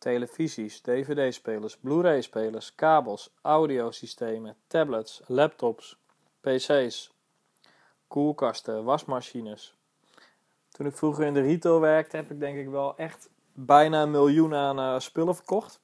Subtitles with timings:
[0.00, 5.96] televisies, dvd-spelers, blu-ray-spelers, kabels, audiosystemen, tablets, laptops,
[6.40, 7.14] pc's,
[8.08, 9.74] koelkasten, wasmachines.
[10.68, 14.10] Toen ik vroeger in de retail werkte, heb ik denk ik wel echt bijna een
[14.10, 15.80] miljoen aan uh, spullen verkocht.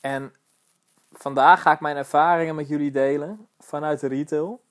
[0.00, 0.34] En
[1.12, 4.62] vandaag ga ik mijn ervaringen met jullie delen vanuit de retail.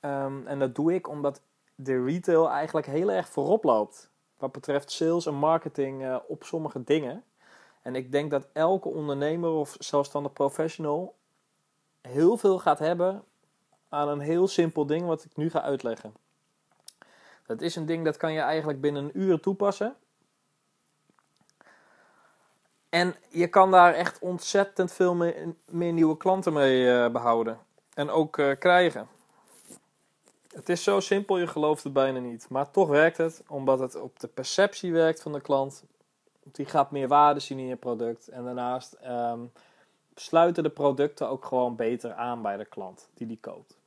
[0.00, 1.40] Um, en dat doe ik omdat
[1.74, 4.10] de retail eigenlijk heel erg voorop loopt.
[4.38, 7.24] Wat betreft sales en marketing uh, op sommige dingen.
[7.82, 11.14] En ik denk dat elke ondernemer of zelfstandig professional
[12.00, 13.24] heel veel gaat hebben
[13.88, 16.14] aan een heel simpel ding wat ik nu ga uitleggen.
[17.46, 19.96] Dat is een ding dat kan je eigenlijk binnen een uur toepassen.
[22.88, 27.58] En je kan daar echt ontzettend veel meer, meer nieuwe klanten mee uh, behouden.
[27.94, 29.08] En ook uh, krijgen.
[30.58, 32.48] Het is zo simpel, je gelooft het bijna niet.
[32.48, 35.84] Maar toch werkt het, omdat het op de perceptie werkt van de klant.
[36.42, 38.28] Die gaat meer waarde zien in je product.
[38.28, 39.52] En daarnaast um,
[40.14, 43.78] sluiten de producten ook gewoon beter aan bij de klant die die koopt.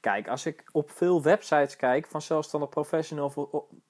[0.00, 2.68] Kijk, als ik op veel websites kijk van zelfstandig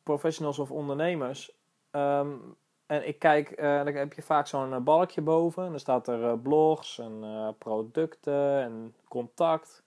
[0.03, 1.53] professionals of ondernemers.
[1.91, 2.56] Um,
[2.87, 5.65] en ik kijk, uh, dan heb je vaak zo'n uh, balkje boven.
[5.65, 7.25] En dan staat er uh, blogs en
[7.59, 9.83] producten en contact.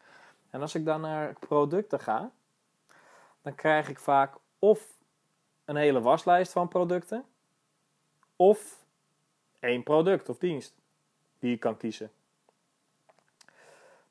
[0.51, 2.31] En als ik dan naar producten ga,
[3.41, 4.87] dan krijg ik vaak of
[5.65, 7.25] een hele waslijst van producten.
[8.35, 8.85] Of
[9.59, 10.73] één product of dienst
[11.39, 12.11] die je kan kiezen.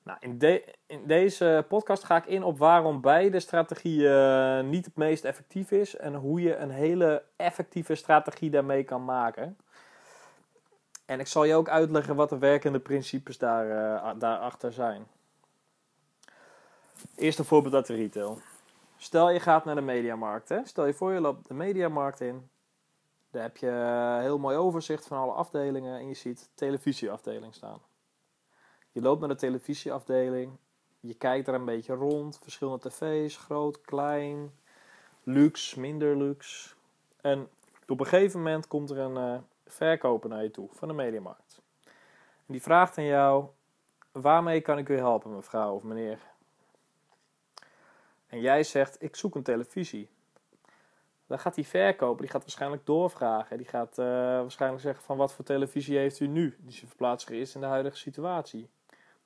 [0.02, 4.96] Nou, in, de, in, deze podcast ga ik in op waarom beide strategieën niet het
[4.96, 9.56] meest effectief is en hoe je een hele effectieve strategie daarmee kan maken.
[11.06, 15.06] En ik zal je ook uitleggen wat de werkende principes daar, uh, daarachter zijn.
[17.14, 18.38] Eerst een voorbeeld uit de retail.
[18.96, 20.48] Stel je gaat naar de mediamarkt.
[20.48, 20.64] Hè?
[20.64, 22.48] Stel je voor je loopt de mediamarkt in.
[23.30, 27.80] Daar heb je een heel mooi overzicht van alle afdelingen en je ziet televisieafdeling staan.
[28.92, 30.52] Je loopt naar de televisieafdeling.
[31.00, 32.38] Je kijkt er een beetje rond.
[32.42, 34.52] Verschillende tv's, groot, klein,
[35.22, 36.74] luxe, minder luxe.
[37.20, 37.48] En
[37.88, 41.60] op een gegeven moment komt er een uh, verkoper naar je toe van de mediamarkt.
[42.46, 43.44] Die vraagt aan jou:
[44.12, 46.29] Waarmee kan ik u helpen, mevrouw of meneer?
[48.30, 50.08] En jij zegt: Ik zoek een televisie.
[51.26, 53.56] Dan gaat die verkoper, die gaat waarschijnlijk doorvragen.
[53.56, 56.56] Die gaat uh, waarschijnlijk zeggen van wat voor televisie heeft u nu?
[56.60, 58.70] Die zich verplaatst is in de huidige situatie.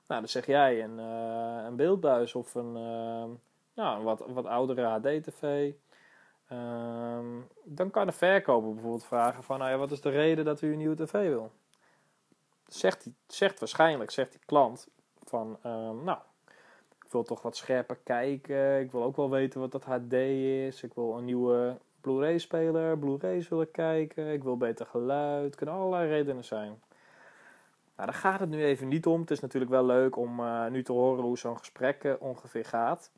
[0.06, 2.76] Nou, dan zeg jij een, uh, een beeldbuis of een,
[3.74, 5.72] uh, wat, wat oudere HD-tv.
[6.48, 10.60] Ehm, dan kan de verkoper bijvoorbeeld vragen van, nou ja, wat is de reden dat
[10.60, 11.52] u een nieuwe tv wil?
[12.66, 14.88] Zegt, die, zegt waarschijnlijk, zegt die klant
[15.22, 16.18] van, ehm, nou,
[17.14, 18.80] wil toch wat scherper kijken.
[18.80, 20.82] Ik wil ook wel weten wat dat HD is.
[20.82, 24.32] Ik wil een nieuwe Blu-ray speler, Blu-rays willen kijken.
[24.32, 25.44] Ik wil beter geluid.
[25.44, 26.80] Het kunnen allerlei redenen zijn.
[27.96, 29.20] Nou, daar gaat het nu even niet om.
[29.20, 32.64] Het is natuurlijk wel leuk om uh, nu te horen hoe zo'n gesprek uh, ongeveer
[32.64, 33.10] gaat.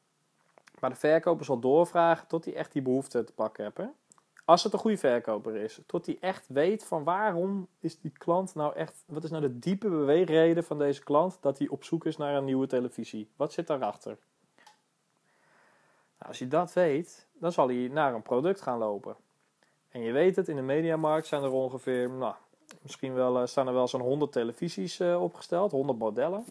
[0.80, 3.92] Maar de verkoper zal doorvragen tot hij echt die behoefte te pakken heeft.
[4.46, 5.80] Als het een goede verkoper is.
[5.86, 9.04] Tot hij echt weet van waarom is die klant nou echt...
[9.06, 12.34] Wat is nou de diepe beweegreden van deze klant dat hij op zoek is naar
[12.34, 13.30] een nieuwe televisie?
[13.36, 14.18] Wat zit daarachter?
[16.18, 19.16] Nou, als je dat weet, dan zal hij naar een product gaan lopen.
[19.88, 22.10] En je weet het, in de mediamarkt zijn er ongeveer...
[22.10, 22.34] Nou,
[22.82, 26.44] Misschien wel, uh, staan er wel zo'n 100 televisies uh, opgesteld, 100 modellen.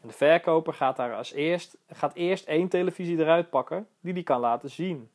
[0.00, 4.22] En de verkoper gaat daar als eerst, gaat eerst één televisie eruit pakken die die
[4.22, 5.10] kan laten zien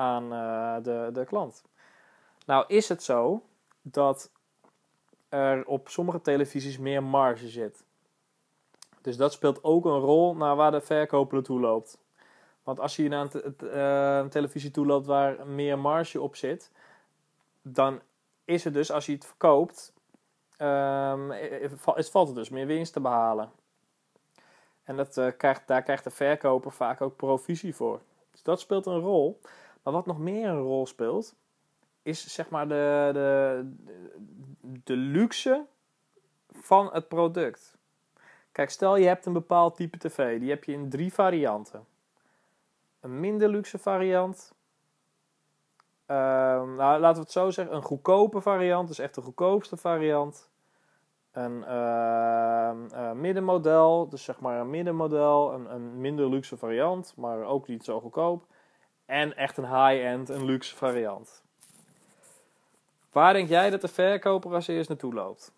[0.00, 1.64] aan uh, de, de klant.
[2.46, 3.42] Nou is het zo
[3.82, 4.30] dat
[5.28, 7.84] er op sommige televisies meer marge zit.
[9.00, 11.98] Dus dat speelt ook een rol naar waar de verkoper naartoe loopt.
[12.62, 16.70] Want als je naar een, een televisie toe loopt waar meer marge op zit,
[17.62, 18.00] dan
[18.44, 19.92] is het dus als je het verkoopt,
[20.58, 21.30] um,
[21.94, 23.50] het valt er dus meer winst te behalen.
[24.84, 28.00] En dat, uh, krijgt, daar krijgt de verkoper vaak ook provisie voor.
[28.30, 29.40] Dus dat speelt een rol.
[29.82, 31.34] Maar wat nog meer een rol speelt,
[32.02, 33.70] is zeg maar de, de,
[34.84, 35.66] de luxe
[36.50, 37.78] van het product.
[38.52, 41.86] Kijk, stel je hebt een bepaald type tv, die heb je in drie varianten.
[43.00, 44.52] Een minder luxe variant,
[46.10, 47.74] Ehm, nou, laten we het zo zeggen.
[47.74, 50.50] Een goedkope variant, dus echt de goedkoopste variant.
[51.32, 55.52] Een uh, middenmodel, dus zeg maar een middenmodel.
[55.52, 58.46] Een, een minder luxe variant, maar ook niet zo goedkoop.
[59.10, 61.42] En echt een high-end, een luxe variant.
[63.12, 65.52] Waar denk jij dat de verkoper als eerst naartoe loopt?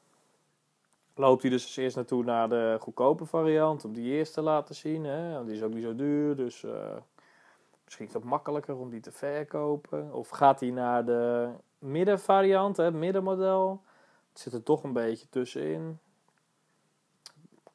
[1.15, 4.75] Loopt hij dus als eerst naartoe naar de goedkope variant om die eerst te laten
[4.75, 5.05] zien?
[5.05, 5.45] Hè?
[5.45, 6.73] Die is ook niet zo duur, dus uh,
[7.85, 10.13] Misschien is het makkelijker om die te verkopen.
[10.13, 13.83] Of gaat hij naar de middenvariant, het middenmodel.
[14.33, 15.99] Het zit er toch een beetje tussenin.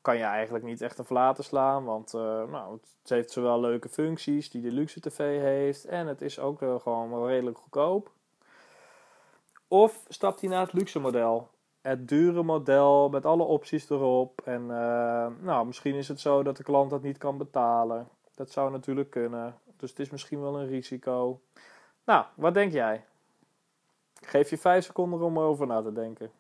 [0.08, 3.90] Kan je eigenlijk niet echt een verlaten slaan, want uh, nou, het heeft zowel leuke
[3.90, 5.86] functies die de luxe tv heeft.
[5.86, 8.12] En het is ook gewoon wel redelijk goedkoop.
[9.68, 11.50] Of stapt hij naar het luxe model
[11.88, 14.42] het dure model met alle opties erop.
[14.46, 18.08] En uh, nou, misschien is het zo dat de klant dat niet kan betalen.
[18.36, 19.56] Dat zou natuurlijk kunnen.
[19.78, 21.42] Dus het is misschien wel een risico.
[22.06, 23.06] Nou, wat denk jij?
[24.22, 26.32] Geef je vijf seconden om erover na te denken.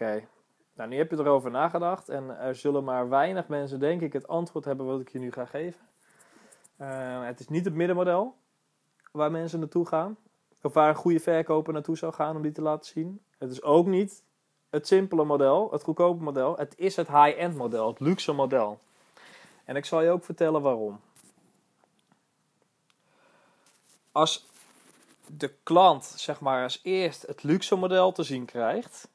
[0.00, 0.28] Oké,
[0.74, 4.28] nou nu heb je erover nagedacht en er zullen maar weinig mensen denk ik het
[4.28, 5.80] antwoord hebben wat ik je nu ga geven.
[6.80, 8.34] Uh, het is niet het middenmodel
[9.12, 10.16] waar mensen naartoe gaan.
[10.62, 13.20] Of waar een goede verkoper naartoe zou gaan om die te laten zien.
[13.38, 14.22] Het is ook niet
[14.70, 16.56] het simpele model, het goedkope model.
[16.56, 18.78] Het is het high-end model, het luxe model.
[19.64, 21.00] En ik zal je ook vertellen waarom.
[24.12, 24.46] Als
[25.26, 29.08] de klant, zeg maar, als eerst het luxe model te zien krijgt.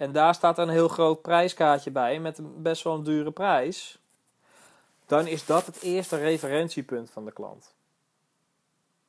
[0.00, 3.98] En daar staat een heel groot prijskaartje bij met een best wel een dure prijs.
[5.06, 7.74] Dan is dat het eerste referentiepunt van de klant.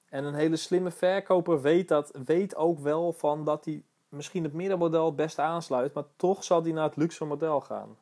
[0.09, 4.53] En een hele slimme verkoper weet, dat, weet ook wel van dat hij misschien het
[4.53, 7.97] middenmodel het beste aansluit, maar toch zal hij naar het luxe model gaan.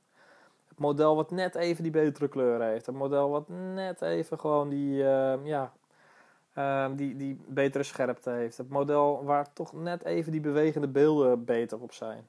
[0.68, 2.86] Het model wat net even die betere kleur heeft.
[2.86, 5.74] Het model wat net even gewoon die, uh, ja,
[6.58, 8.58] uh, die, die betere scherpte heeft.
[8.58, 12.28] Het model waar toch net even die bewegende beelden beter op zijn.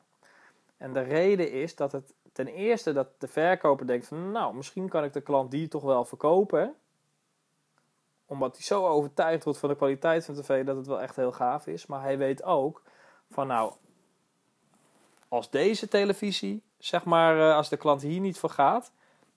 [0.80, 4.88] En de reden is dat het ten eerste dat de verkoper denkt van nou, misschien
[4.88, 6.74] kan ik de klant die toch wel verkopen
[8.30, 11.32] omdat hij zo overtuigd wordt van de kwaliteit van tv dat het wel echt heel
[11.32, 11.86] gaaf is.
[11.86, 12.82] Maar hij weet ook
[13.30, 13.72] van nou,
[15.28, 18.92] als deze televisie, zeg maar, eh, als de klant hier niet voor gaat,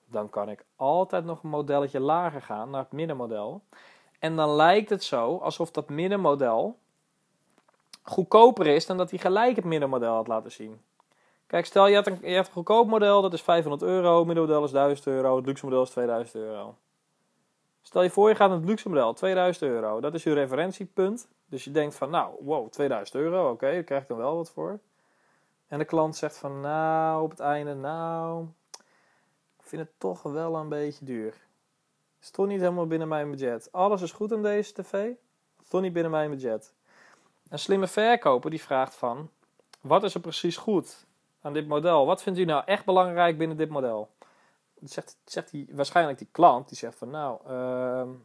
[0.05, 3.61] dan kan ik altijd nog een modelletje lager gaan naar het middenmodel.
[4.19, 6.77] En dan lijkt het zo alsof dat middenmodel
[8.01, 10.81] goedkoper is dan dat hij gelijk het middenmodel had laten zien.
[11.53, 14.63] Kijk, stel je hebt een, je hebt een goedkoop model, dat is 500 euro, middenmodel
[14.63, 16.77] is 1000 euro, het luxe model is 2000 euro.
[17.81, 19.99] Stel je voor, je gaat naar het luxe model, 2000 euro.
[19.99, 21.27] Dat is je referentiepunt.
[21.45, 24.35] Dus je denkt van, nou, wow, 2000 euro, oké, okay, daar krijg ik dan wel
[24.35, 24.79] wat voor.
[25.67, 28.47] En de klant zegt van, nou, op het einde, nou,
[29.59, 31.33] ik vind het toch wel een beetje duur.
[32.21, 33.71] Is toch niet helemaal binnen mijn budget.
[33.71, 35.11] Alles is goed aan deze tv,
[35.67, 36.73] toch niet binnen mijn budget.
[37.49, 39.29] Een slimme verkoper die vraagt van,
[39.81, 41.05] wat is er precies goed
[41.43, 42.05] aan dit model?
[42.05, 44.09] Wat vindt u nou echt belangrijk binnen dit model?
[44.89, 48.15] zegt, zegt hij waarschijnlijk die klant, die zegt van nou, uh,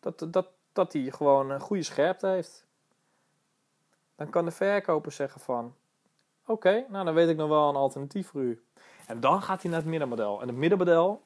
[0.00, 2.64] dat, dat, dat hij gewoon een goede scherpte heeft.
[4.16, 5.74] Dan kan de verkoper zeggen van,
[6.46, 8.64] oké, nou dan weet ik nog wel een alternatief voor u.
[9.06, 10.40] En dan gaat hij naar het middenmodel.
[10.40, 11.22] En het middenmodel,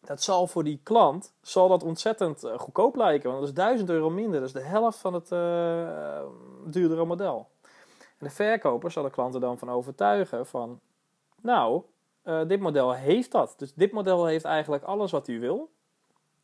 [0.00, 3.28] dat zal voor die klant, zal dat ontzettend uh, goedkoop lijken.
[3.30, 6.22] Want dat is 1000 euro minder, dat is de helft van het uh,
[6.64, 7.50] duurdere model.
[8.22, 10.80] En de verkoper zal de klanten dan van overtuigen van,
[11.40, 11.82] nou,
[12.24, 13.54] uh, dit model heeft dat.
[13.56, 15.70] Dus dit model heeft eigenlijk alles wat u wil.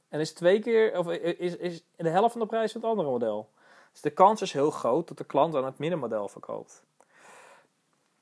[0.09, 3.09] En is twee keer, of is, is de helft van de prijs van het andere
[3.09, 3.49] model.
[3.93, 6.83] Dus de kans is heel groot dat de klant dan het middenmodel verkoopt.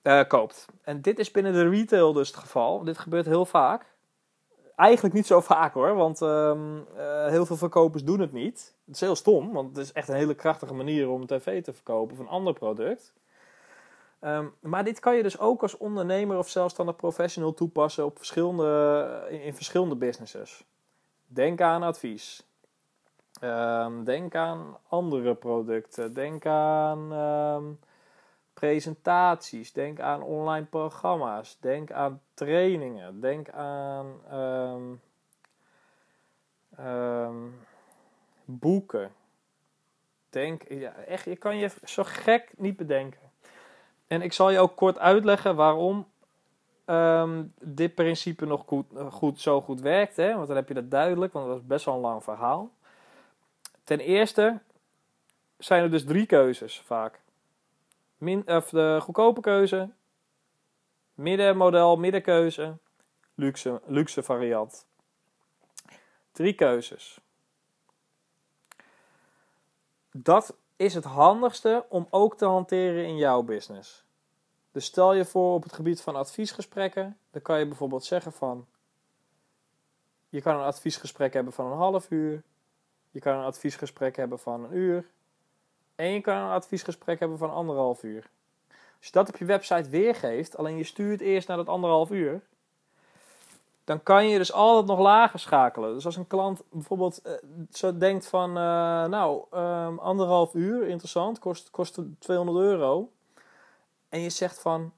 [0.02, 0.66] Uh, koopt.
[0.82, 2.84] En dit is binnen de retail dus het geval.
[2.84, 3.94] Dit gebeurt heel vaak.
[4.74, 6.52] Eigenlijk niet zo vaak hoor, want uh,
[7.26, 8.74] heel veel verkopers doen het niet.
[8.84, 11.62] Het is heel stom, want het is echt een hele krachtige manier om een tv
[11.62, 13.12] te verkopen of een ander product.
[14.26, 19.26] Um, maar dit kan je dus ook als ondernemer of zelfstandig professional toepassen op verschillende,
[19.28, 20.64] in, in verschillende businesses.
[21.26, 22.46] Denk aan advies.
[23.40, 26.14] Um, denk aan andere producten.
[26.14, 27.78] Denk aan um,
[28.54, 29.72] presentaties.
[29.72, 31.58] Denk aan online programma's.
[31.60, 33.20] Denk aan trainingen.
[33.20, 35.00] Denk aan
[38.44, 39.12] boeken.
[40.30, 43.25] Denk, ja, echt, je kan je zo gek niet bedenken.
[44.06, 46.06] En ik zal je ook kort uitleggen waarom
[46.86, 50.16] um, dit principe nog goed, goed, zo goed werkt.
[50.16, 50.34] Hè?
[50.34, 52.70] Want dan heb je dat duidelijk, want dat is best wel een lang verhaal.
[53.84, 54.60] Ten eerste
[55.58, 57.20] zijn er dus drie keuzes vaak.
[58.18, 59.90] Min, of de goedkope keuze,
[61.14, 62.76] middenmodel, middenkeuze,
[63.34, 64.86] luxe, luxe variant.
[66.32, 67.20] Drie keuzes.
[70.10, 74.04] Dat is het handigste om ook te hanteren in jouw business.
[74.72, 78.66] Dus stel je voor op het gebied van adviesgesprekken, dan kan je bijvoorbeeld zeggen van
[80.28, 82.42] je kan een adviesgesprek hebben van een half uur,
[83.10, 85.06] je kan een adviesgesprek hebben van een uur
[85.94, 88.30] en je kan een adviesgesprek hebben van anderhalf uur.
[88.68, 92.40] Als je dat op je website weergeeft, alleen je stuurt eerst naar dat anderhalf uur,
[93.86, 95.94] dan kan je dus altijd nog lager schakelen.
[95.94, 97.32] Dus als een klant bijvoorbeeld uh,
[97.70, 103.12] zo denkt van, uh, nou, um, anderhalf uur, interessant, kost, kost 200 euro.
[104.08, 104.92] En je zegt van,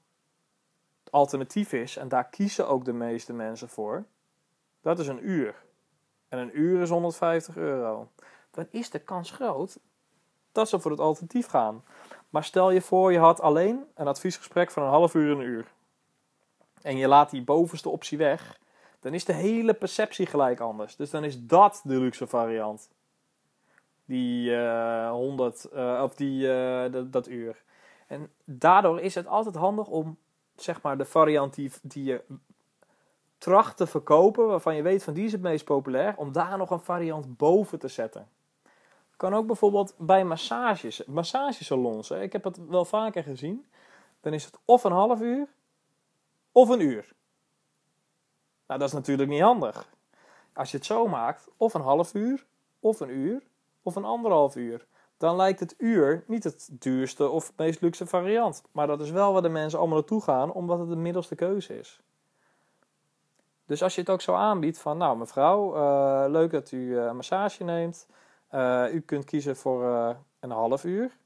[1.03, 4.05] het alternatief is, en daar kiezen ook de meeste mensen voor,
[4.81, 5.55] dat is een uur.
[6.27, 8.07] En een uur is 150 euro.
[8.51, 9.79] Dan is de kans groot
[10.51, 11.83] dat ze voor het alternatief gaan.
[12.29, 15.45] Maar stel je voor, je had alleen een adviesgesprek van een half uur en een
[15.45, 15.71] uur.
[16.81, 18.59] En je laat die bovenste optie weg.
[18.99, 20.95] Dan is de hele perceptie gelijk anders.
[20.95, 22.89] Dus dan is dat de luxe variant.
[24.05, 27.63] Die uh, 100, uh, of die, uh, dat, uur.
[28.07, 30.17] En daardoor is het altijd handig om
[30.55, 32.21] zeg maar de variant die, je
[33.37, 36.69] tracht te verkopen, waarvan je weet van die is het meest populair, om daar nog
[36.69, 38.27] een variant boven te zetten.
[39.17, 42.11] Kan ook bijvoorbeeld bij massages, massagesalons.
[42.11, 43.65] Ik heb het wel vaker gezien.
[44.21, 45.47] Dan is het of een half uur
[46.51, 47.13] of een uur.
[48.69, 49.87] Nou, dat is natuurlijk niet handig.
[50.53, 52.45] Als je het zo maakt, of een half uur,
[52.79, 53.41] of een uur,
[53.83, 54.85] of een anderhalf uur.
[55.17, 58.63] Dan lijkt het uur niet het duurste of meest luxe variant.
[58.71, 61.79] Maar dat is wel waar de mensen allemaal naartoe gaan, omdat het de middelste keuze
[61.79, 62.01] is.
[63.65, 67.11] Dus als je het ook zo aanbiedt van, nou mevrouw, uh, leuk dat u uh,
[67.11, 68.07] massage neemt.
[68.51, 69.83] Uh, u kunt kiezen voor
[70.39, 71.17] een half uur.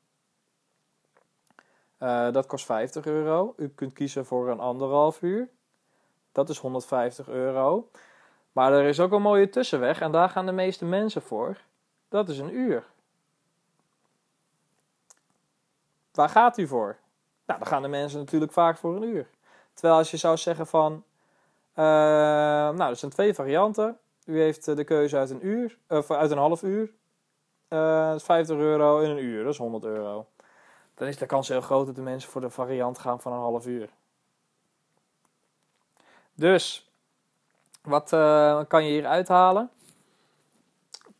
[2.31, 3.53] dat kost 50 euro.
[3.57, 5.49] U kunt kiezen voor een anderhalf uur.
[6.33, 7.89] Dat is 150 euro.
[8.51, 11.57] Maar er is ook een mooie tussenweg en daar gaan de meeste mensen voor.
[12.09, 12.83] Dat is een uur.
[16.11, 16.97] Waar gaat u voor?
[17.45, 19.29] Nou, dan gaan de mensen natuurlijk vaak voor een uur.
[19.73, 21.83] Terwijl als je zou zeggen van, uh,
[22.75, 23.97] nou, er zijn twee varianten.
[24.25, 26.91] U heeft de keuze uit een uur, of uit een half uur.
[27.69, 30.27] Uh, 50 euro in een uur, dat is 100 euro.
[30.93, 33.39] Dan is de kans heel groot dat de mensen voor de variant gaan van een
[33.39, 33.89] half uur.
[36.35, 36.91] Dus,
[37.81, 39.69] wat uh, kan je hier uithalen?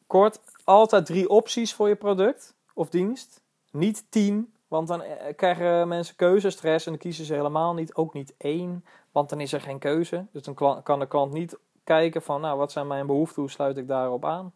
[0.08, 3.42] Kort, altijd drie opties voor je product of dienst.
[3.72, 7.96] Niet tien, want dan eh, krijgen mensen keuzestress en dan kiezen ze helemaal niet.
[7.96, 10.26] Ook niet één, want dan is er geen keuze.
[10.32, 13.78] Dus dan kan de klant niet kijken van, nou, wat zijn mijn behoeften, hoe sluit
[13.78, 14.54] ik daarop aan.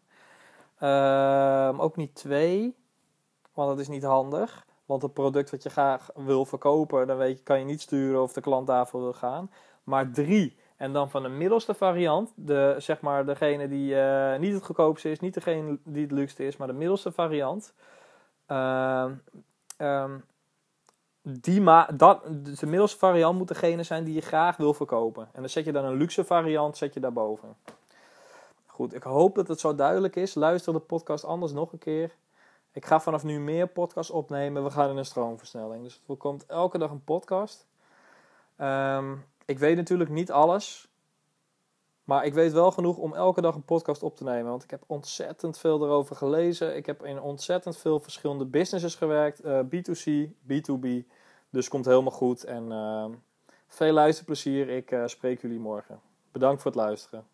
[0.82, 2.76] Uh, ook niet twee,
[3.54, 4.66] want dat is niet handig.
[4.86, 8.22] Want het product wat je graag wil verkopen, dan weet je, kan je niet sturen
[8.22, 9.50] of de klant daarvoor wil gaan.
[9.88, 14.52] Maar drie, en dan van de middelste variant, de, zeg maar degene die uh, niet
[14.52, 17.72] het goedkoopste is, niet degene die het luxe is, maar de middelste variant.
[18.48, 19.10] Uh,
[19.78, 20.24] um,
[21.22, 22.22] die ma dat,
[22.60, 25.28] de middelste variant moet degene zijn die je graag wil verkopen.
[25.32, 27.56] En dan zet je dan een luxe variant zet je daarboven.
[28.66, 30.34] Goed, ik hoop dat het zo duidelijk is.
[30.34, 32.14] Luister de podcast anders nog een keer.
[32.72, 34.64] Ik ga vanaf nu meer podcasts opnemen.
[34.64, 35.82] We gaan in een stroomversnelling.
[35.82, 37.66] Dus er komt elke dag een podcast.
[38.60, 40.88] Um, ik weet natuurlijk niet alles.
[42.04, 44.50] Maar ik weet wel genoeg om elke dag een podcast op te nemen.
[44.50, 46.76] Want ik heb ontzettend veel erover gelezen.
[46.76, 49.44] Ik heb in ontzettend veel verschillende businesses gewerkt.
[49.44, 50.88] Uh, B2C, B2B.
[51.50, 52.44] Dus komt helemaal goed.
[52.44, 53.06] En uh,
[53.66, 54.68] veel luisterplezier.
[54.68, 56.00] Ik uh, spreek jullie morgen.
[56.32, 57.26] Bedankt voor het luisteren.